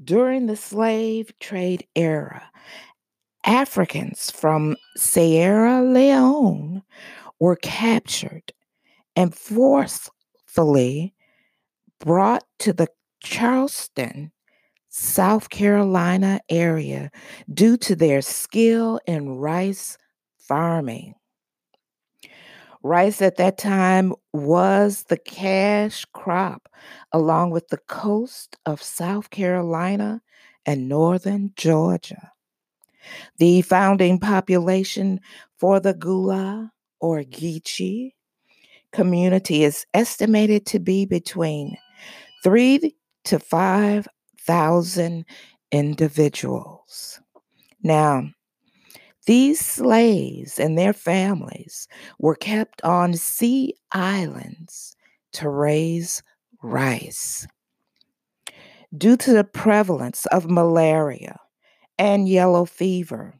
During 0.02 0.46
the 0.46 0.56
slave 0.56 1.32
trade 1.40 1.86
era, 1.96 2.48
Africans 3.44 4.30
from 4.30 4.76
Sierra 4.96 5.82
Leone 5.82 6.82
were 7.40 7.56
captured 7.56 8.52
and 9.16 9.34
forcefully 9.34 11.14
brought 11.98 12.44
to 12.60 12.72
the 12.72 12.88
Charleston, 13.22 14.31
South 14.94 15.48
Carolina 15.48 16.38
area 16.50 17.10
due 17.52 17.78
to 17.78 17.96
their 17.96 18.20
skill 18.20 19.00
in 19.06 19.36
rice 19.36 19.96
farming. 20.36 21.14
Rice 22.82 23.22
at 23.22 23.38
that 23.38 23.56
time 23.56 24.12
was 24.34 25.04
the 25.04 25.16
cash 25.16 26.04
crop, 26.12 26.68
along 27.10 27.52
with 27.52 27.68
the 27.68 27.78
coast 27.88 28.58
of 28.66 28.82
South 28.82 29.30
Carolina 29.30 30.20
and 30.66 30.90
northern 30.90 31.52
Georgia. 31.56 32.30
The 33.38 33.62
founding 33.62 34.18
population 34.18 35.20
for 35.56 35.80
the 35.80 35.94
Gullah 35.94 36.70
or 37.00 37.22
Geechee 37.22 38.12
community 38.92 39.64
is 39.64 39.86
estimated 39.94 40.66
to 40.66 40.78
be 40.78 41.06
between 41.06 41.78
three 42.44 42.94
to 43.24 43.38
five 43.38 44.06
thousand 44.46 45.24
individuals. 45.70 47.20
Now, 47.82 48.30
these 49.26 49.60
slaves 49.60 50.58
and 50.58 50.76
their 50.76 50.92
families 50.92 51.86
were 52.18 52.34
kept 52.34 52.82
on 52.82 53.14
sea 53.14 53.74
islands 53.92 54.96
to 55.34 55.48
raise 55.48 56.22
rice. 56.62 57.46
Due 58.96 59.16
to 59.16 59.32
the 59.32 59.44
prevalence 59.44 60.26
of 60.26 60.50
malaria 60.50 61.38
and 61.98 62.28
yellow 62.28 62.64
fever, 62.64 63.34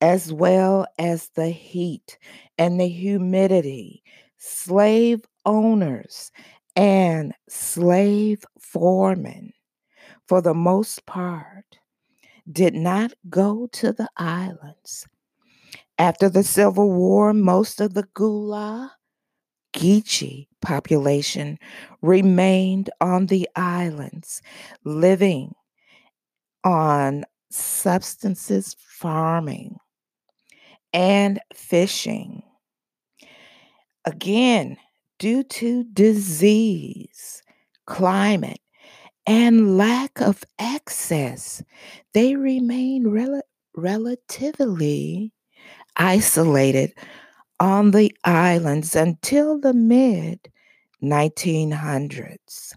as 0.00 0.32
well 0.32 0.86
as 0.98 1.28
the 1.34 1.50
heat 1.50 2.18
and 2.58 2.80
the 2.80 2.88
humidity, 2.88 4.02
slave 4.38 5.24
owners 5.46 6.32
and 6.74 7.32
slave 7.48 8.44
foremen, 8.58 9.52
for 10.28 10.42
the 10.42 10.54
most 10.54 11.06
part, 11.06 11.78
did 12.50 12.74
not 12.74 13.12
go 13.30 13.68
to 13.68 13.92
the 13.92 14.08
islands 14.16 15.06
After 15.98 16.28
the 16.28 16.44
Civil 16.44 16.92
War, 16.92 17.32
most 17.32 17.80
of 17.80 17.94
the 17.94 18.04
Gullah 18.14 18.92
Geechee 19.74 20.48
population 20.62 21.58
remained 22.02 22.90
on 23.00 23.26
the 23.26 23.48
islands, 23.56 24.42
living 24.84 25.54
on 26.64 27.24
substances 27.50 28.76
farming 28.78 29.78
and 30.94 31.40
fishing. 31.54 32.42
Again, 34.04 34.78
due 35.18 35.44
to 35.44 35.84
disease, 35.84 37.42
climate, 37.86 38.61
and 39.26 39.76
lack 39.78 40.20
of 40.20 40.44
access, 40.58 41.62
they 42.14 42.36
remain 42.36 43.08
rel- 43.08 43.42
relatively 43.76 45.32
isolated 45.96 46.94
on 47.60 47.92
the 47.92 48.14
islands 48.24 48.96
until 48.96 49.60
the 49.60 49.74
mid 49.74 50.50
1900s 51.02 52.74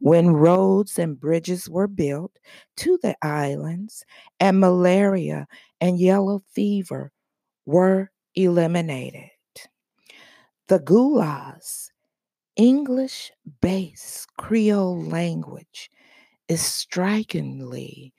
when 0.00 0.30
roads 0.32 0.98
and 0.98 1.20
bridges 1.20 1.68
were 1.68 1.88
built 1.88 2.38
to 2.76 2.98
the 3.02 3.16
islands 3.22 4.04
and 4.40 4.60
malaria 4.60 5.46
and 5.80 5.98
yellow 6.00 6.42
fever 6.54 7.12
were 7.66 8.10
eliminated. 8.34 9.30
The 10.68 10.78
Gullahs, 10.78 11.90
English 12.58 13.32
based 13.62 14.28
Creole 14.36 15.02
language, 15.02 15.90
is 16.48 16.60
strikingly 16.60 18.12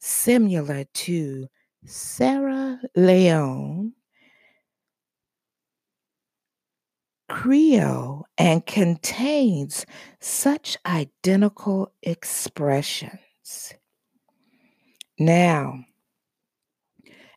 similar 0.00 0.84
to 0.92 1.46
Sierra 1.84 2.80
Leone 2.96 3.92
Creole 7.28 8.24
and 8.38 8.64
contains 8.66 9.84
such 10.20 10.76
identical 10.86 11.92
expressions. 12.02 13.74
Now, 15.18 15.84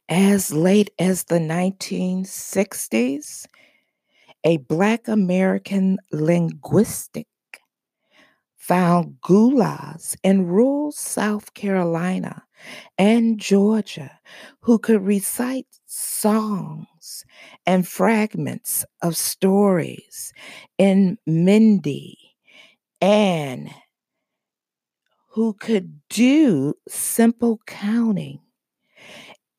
as 0.07 0.51
late 0.51 0.91
as 0.99 1.25
the 1.25 1.39
1960s, 1.39 3.47
a 4.43 4.57
Black 4.57 5.07
American 5.07 5.97
linguistic 6.11 7.27
found 8.55 9.19
Gullahs 9.21 10.15
in 10.23 10.45
rural 10.45 10.91
South 10.91 11.53
Carolina 11.53 12.43
and 12.97 13.39
Georgia 13.39 14.19
who 14.61 14.77
could 14.77 15.01
recite 15.01 15.67
songs 15.85 17.25
and 17.65 17.87
fragments 17.87 18.85
of 19.01 19.17
stories 19.17 20.33
in 20.77 21.17
Mende 21.25 22.15
and 23.01 23.69
who 25.29 25.53
could 25.53 26.01
do 26.09 26.73
simple 26.87 27.59
counting 27.65 28.39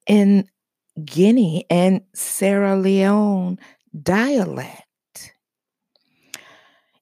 in 0.07 0.47
Guinea 1.05 1.65
and 1.71 2.03
Sierra 2.15 2.77
Leone 2.77 3.59
dialect. 4.03 4.87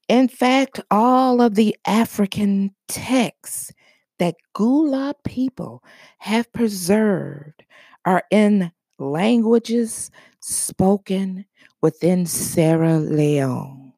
In 0.09 0.29
fact, 0.29 0.81
all 0.90 1.42
of 1.42 1.55
the 1.55 1.77
African 1.87 2.74
texts 2.88 3.72
that 4.18 4.37
Gullah 4.55 5.14
people 5.24 5.83
have 6.18 6.53
preserved 6.53 7.62
are 8.05 8.24
in 8.31 8.72
languages 8.98 10.11
spoken 10.40 11.44
within 11.83 12.27
Sierra 12.27 12.98
Leone 12.98 13.92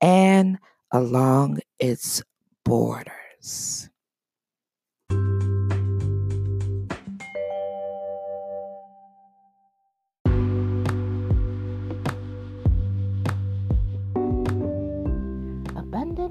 and 0.00 0.58
along 0.90 1.60
its 1.78 2.22
borders. 2.64 3.88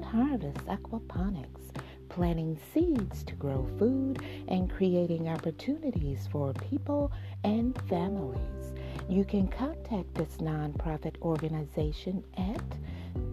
Harvest 0.02 0.66
Aquaponics 0.66 1.72
planting 2.12 2.56
seeds 2.74 3.22
to 3.24 3.34
grow 3.34 3.66
food 3.78 4.22
and 4.48 4.70
creating 4.70 5.28
opportunities 5.28 6.28
for 6.30 6.52
people 6.54 7.10
and 7.42 7.80
families. 7.88 8.74
You 9.08 9.24
can 9.24 9.48
contact 9.48 10.14
this 10.14 10.36
nonprofit 10.36 11.16
organization 11.22 12.22
at 12.36 12.62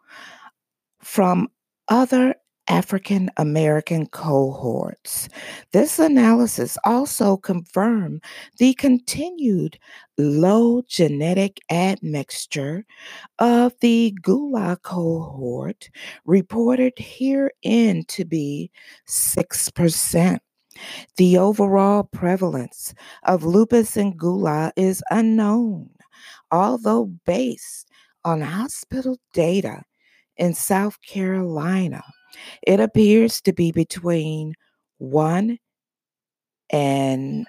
from 1.01 1.48
other 1.88 2.35
African 2.68 3.31
American 3.37 4.07
cohorts. 4.07 5.28
This 5.72 5.98
analysis 5.98 6.76
also 6.85 7.37
confirmed 7.37 8.22
the 8.59 8.74
continued 8.74 9.78
low 10.18 10.83
genetic 10.88 11.61
admixture 11.70 12.85
of 13.38 13.72
the 13.81 14.14
Gullah 14.22 14.78
cohort, 14.83 15.88
reported 16.24 16.92
herein 16.98 18.04
to 18.09 18.24
be 18.24 18.70
6%. 19.09 20.38
The 21.16 21.38
overall 21.38 22.04
prevalence 22.04 22.94
of 23.24 23.44
lupus 23.44 23.96
and 23.96 24.16
Gullah 24.16 24.72
is 24.76 25.02
unknown, 25.11 25.90
although 26.50 27.07
based 27.26 27.88
on 28.24 28.40
hospital 28.42 29.18
data 29.33 29.83
in 30.37 30.54
South 30.54 31.00
Carolina 31.02 32.02
it 32.62 32.80
appears 32.80 33.40
to 33.42 33.52
be 33.52 33.72
between 33.72 34.54
one 34.98 35.58
and 36.70 37.46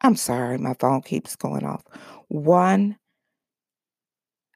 I'm 0.00 0.16
sorry, 0.16 0.58
my 0.58 0.74
phone 0.74 1.02
keeps 1.02 1.36
going 1.36 1.64
off. 1.64 1.82
One 2.28 2.96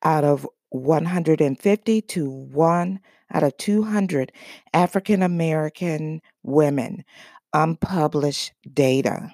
out 0.04 0.24
of 0.24 0.46
150 0.70 2.02
to 2.02 2.30
one 2.30 3.00
out 3.32 3.42
of 3.42 3.56
200 3.56 4.32
African 4.72 5.22
American 5.22 6.20
women, 6.42 7.04
unpublished 7.52 8.52
data. 8.72 9.30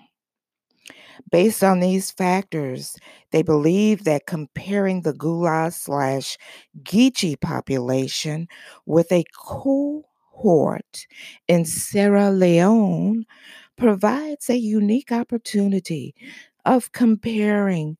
Based 1.30 1.62
on 1.64 1.80
these 1.80 2.10
factors, 2.10 2.96
they 3.30 3.42
believe 3.42 4.04
that 4.04 4.26
comparing 4.26 5.02
the 5.02 5.12
Gullah 5.12 5.70
slash 5.70 6.38
Geechee 6.82 7.40
population 7.40 8.48
with 8.86 9.10
a 9.12 9.24
cohort 9.36 11.06
in 11.48 11.64
Sierra 11.64 12.30
Leone 12.30 13.24
provides 13.76 14.48
a 14.50 14.56
unique 14.56 15.12
opportunity 15.12 16.14
of 16.64 16.92
comparing 16.92 17.96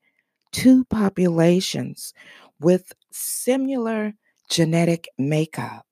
two 0.53 0.85
populations 0.85 2.13
with 2.61 2.93
similar 3.11 4.15
genetic 4.49 5.09
makeup, 5.19 5.87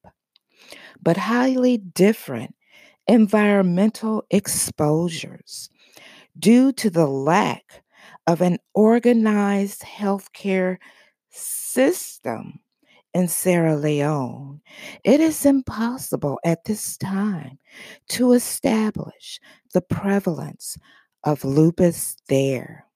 but 1.02 1.16
highly 1.16 1.78
different 1.78 2.54
environmental 3.06 4.24
exposures 4.30 5.70
due 6.38 6.72
to 6.72 6.90
the 6.90 7.06
lack 7.06 7.82
of 8.26 8.40
an 8.40 8.58
organized 8.74 9.82
healthcare 9.82 10.78
system 11.30 12.60
in 13.14 13.28
Sierra 13.28 13.76
Leone, 13.76 14.60
it 15.04 15.20
is 15.20 15.46
impossible 15.46 16.38
at 16.44 16.64
this 16.64 16.96
time 16.98 17.58
to 18.08 18.32
establish 18.32 19.40
the 19.72 19.80
prevalence 19.80 20.76
of 21.24 21.44
lupus 21.44 22.16
there. 22.28 22.86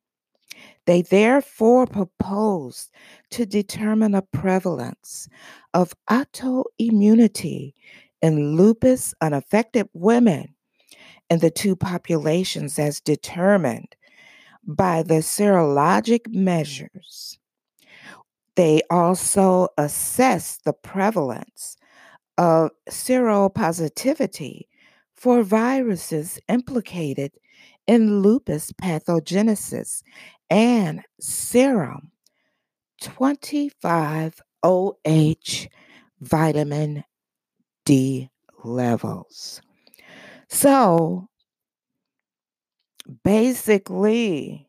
They 0.87 1.03
therefore 1.03 1.87
proposed 1.87 2.91
to 3.31 3.47
determine 3.47 4.15
a 4.15 4.23
prevalence 4.23 5.29
of 5.73 5.95
autoimmunity 6.11 7.75
in 8.23 8.57
lupus 8.57 9.15
unaffected 9.21 9.89
women 9.93 10.55
and 11.31 11.41
the 11.41 11.51
two 11.51 11.75
populations 11.77 12.79
as 12.79 13.01
determined 13.01 13.97
by 14.67 15.03
the 15.03 15.23
serologic 15.23 16.29
measures. 16.29 17.39
They 18.57 18.83
also 18.91 19.69
assess 19.79 20.59
the 20.65 20.75
prevalence 20.75 21.77
of 22.37 22.73
seropositivity 22.91 24.63
for 25.15 25.43
viruses 25.43 26.39
implicated 26.49 27.33
in 27.87 28.21
lupus 28.21 28.73
pathogenesis 28.73 30.03
and 30.49 31.03
serum 31.21 32.11
25OH 33.03 35.69
vitamin 36.21 37.05
D 37.85 38.31
levels. 38.63 39.63
So 40.51 41.29
basically, 43.25 44.69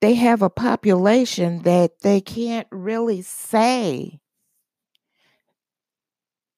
they 0.00 0.14
have 0.14 0.42
a 0.42 0.50
population 0.50 1.62
that 1.62 2.00
they 2.00 2.20
can't 2.20 2.66
really 2.70 3.22
say 3.22 4.20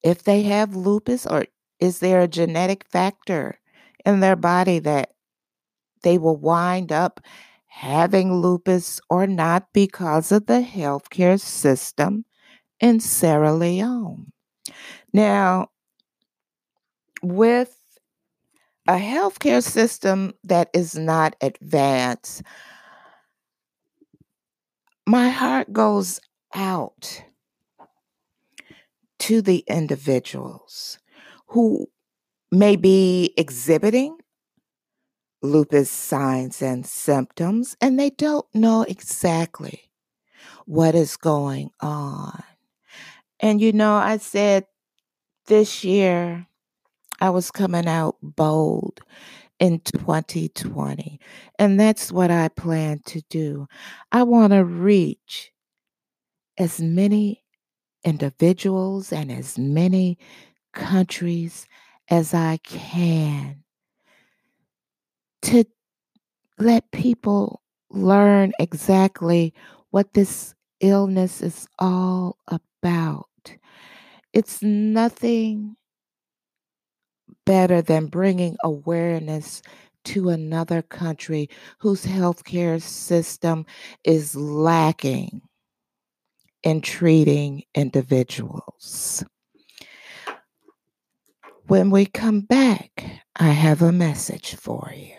if 0.03 0.23
they 0.23 0.43
have 0.43 0.75
lupus 0.75 1.25
or 1.25 1.45
is 1.79 1.99
there 1.99 2.21
a 2.21 2.27
genetic 2.27 2.85
factor 2.85 3.59
in 4.05 4.21
their 4.21 4.35
body 4.37 4.79
that 4.79 5.11
they 6.03 6.17
will 6.17 6.37
wind 6.37 6.91
up 6.93 7.19
having 7.67 8.33
lupus 8.33 9.01
or 9.09 9.27
not 9.27 9.67
because 9.73 10.31
of 10.31 10.45
the 10.45 10.61
healthcare 10.61 11.39
system 11.39 12.23
in 12.79 12.99
Sierra 12.99 13.53
Leone. 13.53 14.31
Now, 15.13 15.67
with 17.21 17.75
a 18.87 18.93
healthcare 18.93 19.63
system 19.63 20.33
that 20.43 20.69
is 20.73 20.95
not 20.95 21.35
advanced, 21.41 22.43
my 25.05 25.29
heart 25.29 25.71
goes 25.73 26.19
out 26.53 27.23
to 29.19 29.41
the 29.41 29.63
individuals 29.67 30.99
who 31.47 31.87
may 32.51 32.75
be 32.75 33.33
exhibiting 33.37 34.17
lupus 35.41 35.89
signs 35.89 36.61
and 36.61 36.85
symptoms 36.85 37.75
and 37.81 37.99
they 37.99 38.09
don't 38.09 38.47
know 38.53 38.83
exactly 38.83 39.91
what 40.65 40.95
is 40.95 41.15
going 41.17 41.69
on. 41.79 42.43
And 43.39 43.61
you 43.61 43.71
know, 43.71 43.95
I 43.95 44.17
said 44.17 44.65
this 45.45 45.83
year 45.83 46.46
I 47.19 47.29
was 47.29 47.51
coming 47.51 47.87
out 47.87 48.17
bold 48.21 49.01
in 49.59 49.79
2020. 49.81 51.19
And 51.59 51.79
that's 51.79 52.11
what 52.11 52.31
I 52.31 52.49
plan 52.49 53.01
to 53.07 53.21
do. 53.29 53.67
I 54.11 54.23
want 54.23 54.53
to 54.53 54.63
reach 54.63 55.51
as 56.57 56.81
many 56.81 57.43
individuals 58.03 59.11
and 59.11 59.31
as 59.31 59.57
many 59.57 60.17
countries 60.73 61.67
as 62.09 62.33
I 62.33 62.57
can 62.63 63.63
to 65.43 65.65
let 66.59 66.91
people 66.91 67.61
learn 67.89 68.53
exactly 68.59 69.53
what 69.91 70.13
this 70.13 70.55
illness 70.79 71.41
is 71.41 71.67
all 71.79 72.37
about. 72.47 73.27
It's 74.33 74.61
nothing 74.61 75.75
better 77.47 77.81
than 77.81 78.07
bringing 78.07 78.57
awareness 78.61 79.61
to 80.03 80.27
another 80.29 80.81
country 80.81 81.49
whose 81.79 82.05
healthcare 82.05 82.81
system 82.81 83.65
is 84.03 84.35
lacking 84.35 85.41
in 86.61 86.81
treating 86.81 87.63
individuals. 87.73 89.23
When 91.67 91.89
we 91.89 92.05
come 92.05 92.41
back, 92.41 93.23
I 93.37 93.47
have 93.49 93.81
a 93.81 93.93
message 93.93 94.55
for 94.55 94.93
you. 94.93 95.13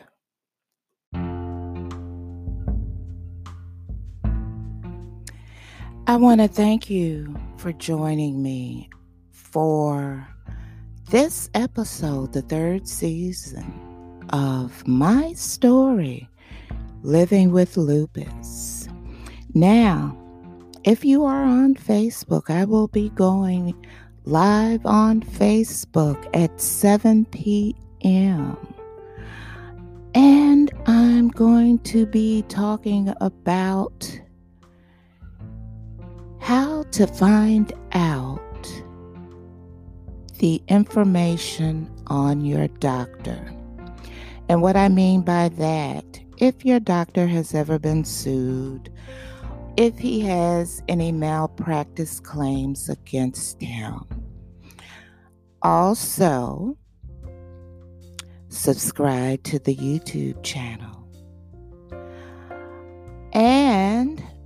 I 6.07 6.17
want 6.17 6.43
to 6.43 6.49
thank 6.49 6.91
you 6.91 7.35
for 7.57 7.73
joining 7.73 8.43
me 8.43 8.91
for 9.31 10.29
this 11.11 11.49
episode, 11.55 12.35
the 12.35 12.43
third 12.43 12.87
season 12.87 13.73
of 14.31 14.87
my 14.87 15.33
story, 15.33 16.29
Living 17.03 17.51
with 17.51 17.79
Lupus. 17.79 18.89
Now, 19.55 20.17
if 20.85 21.07
you 21.07 21.25
are 21.25 21.45
on 21.45 21.77
Facebook, 21.77 22.51
I 22.51 22.65
will 22.67 22.89
be 22.89 23.09
going 23.11 23.75
live 24.27 24.85
on 24.85 25.23
Facebook 25.23 26.29
at 26.35 26.61
7 26.61 27.25
p.m. 27.27 28.57
And 30.15 30.71
I'm 30.87 31.29
going 31.29 31.79
to 31.81 32.05
be 32.05 32.43
talking 32.49 33.15
about 33.23 34.21
how 36.39 36.83
to 36.91 37.07
find 37.07 37.73
out 37.93 38.48
the 40.39 40.63
information 40.69 41.91
on 42.07 42.45
your 42.45 42.69
doctor. 42.69 43.55
And 44.49 44.63
what 44.63 44.77
I 44.77 44.89
mean 44.89 45.23
by 45.23 45.49
that, 45.51 46.05
if 46.39 46.65
your 46.65 46.81
doctor 46.81 47.27
has 47.27 47.55
ever 47.55 47.79
been 47.79 48.05
sued, 48.05 48.93
if 49.77 49.99
he 49.99 50.21
has 50.21 50.83
any 50.89 51.13
malpractice 51.13 52.19
claims 52.19 52.89
against 52.89 53.61
him. 53.61 54.01
Also, 55.63 56.77
subscribe 58.49 59.43
to 59.45 59.59
the 59.59 59.77
YouTube 59.77 60.43
channel. 60.43 60.88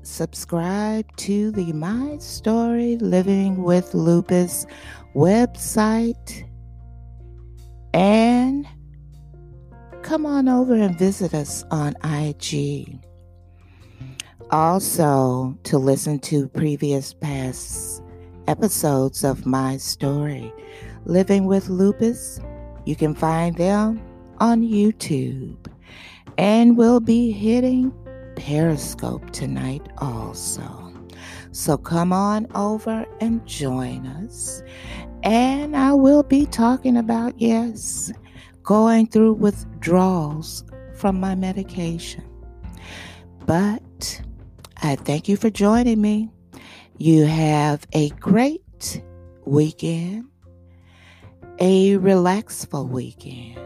Subscribe 0.02 1.04
to 1.16 1.50
the 1.52 1.72
My 1.72 2.18
Story 2.18 2.96
Living 2.96 3.62
with 3.62 3.94
Lupus 3.94 4.66
website 5.14 6.48
and 7.94 8.66
come 10.02 10.26
on 10.26 10.48
over 10.48 10.74
and 10.74 10.98
visit 10.98 11.34
us 11.34 11.64
on 11.70 11.94
IG. 12.04 12.98
Also, 14.50 15.56
to 15.62 15.78
listen 15.78 16.18
to 16.18 16.48
previous 16.48 17.14
past 17.14 18.02
episodes 18.48 19.24
of 19.24 19.46
my 19.46 19.76
story, 19.76 20.52
Living 21.04 21.46
with 21.46 21.68
Lupus, 21.68 22.40
you 22.84 22.96
can 22.96 23.14
find 23.14 23.56
them 23.56 24.02
on 24.38 24.62
YouTube. 24.62 25.56
And 26.38 26.76
we'll 26.76 27.00
be 27.00 27.30
hitting 27.30 27.92
Periscope 28.36 29.30
tonight 29.30 29.86
also. 29.98 30.92
So 31.52 31.76
come 31.76 32.12
on 32.12 32.46
over 32.54 33.06
and 33.20 33.46
join 33.46 34.06
us. 34.06 34.62
And 35.22 35.76
I 35.76 35.92
will 35.92 36.22
be 36.22 36.46
talking 36.46 36.96
about, 36.96 37.40
yes, 37.40 38.12
going 38.62 39.06
through 39.06 39.34
withdrawals 39.34 40.64
from 40.94 41.20
my 41.20 41.34
medication. 41.34 42.24
But 43.46 44.22
I 44.82 44.96
thank 44.96 45.28
you 45.28 45.36
for 45.36 45.50
joining 45.50 46.00
me. 46.00 46.30
You 46.98 47.24
have 47.24 47.86
a 47.92 48.08
great 48.10 49.02
weekend, 49.44 50.28
a 51.58 51.96
relaxful 51.98 52.88
weekend, 52.88 53.58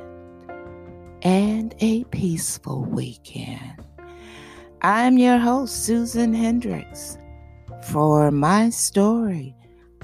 and 1.22 1.74
a 1.80 2.04
peaceful 2.04 2.84
weekend. 2.84 3.85
I'm 4.82 5.16
your 5.18 5.38
host, 5.38 5.84
Susan 5.84 6.34
Hendrix, 6.34 7.18
for 7.88 8.30
my 8.30 8.70
story, 8.70 9.54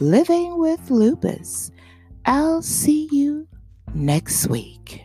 Living 0.01 0.59
with 0.59 0.91
Lupus. 0.91 1.71
I'll 2.25 2.63
see 2.63 3.09
you 3.13 3.47
next 3.95 4.47
week. 4.49 5.05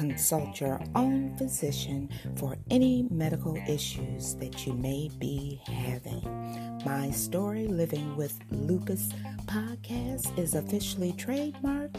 consult 0.01 0.59
your 0.59 0.81
own 0.95 1.37
physician 1.37 2.09
for 2.35 2.57
any 2.71 3.07
medical 3.11 3.55
issues 3.69 4.33
that 4.35 4.65
you 4.65 4.73
may 4.73 5.11
be 5.19 5.61
having. 5.67 6.23
My 6.83 7.11
Story 7.11 7.67
Living 7.67 8.17
with 8.17 8.33
Lupus 8.49 9.09
podcast 9.45 10.35
is 10.39 10.55
officially 10.55 11.13
trademarked, 11.13 11.97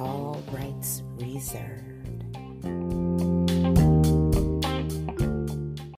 all 0.00 0.42
rights 0.50 1.04
reserved. 1.16 1.94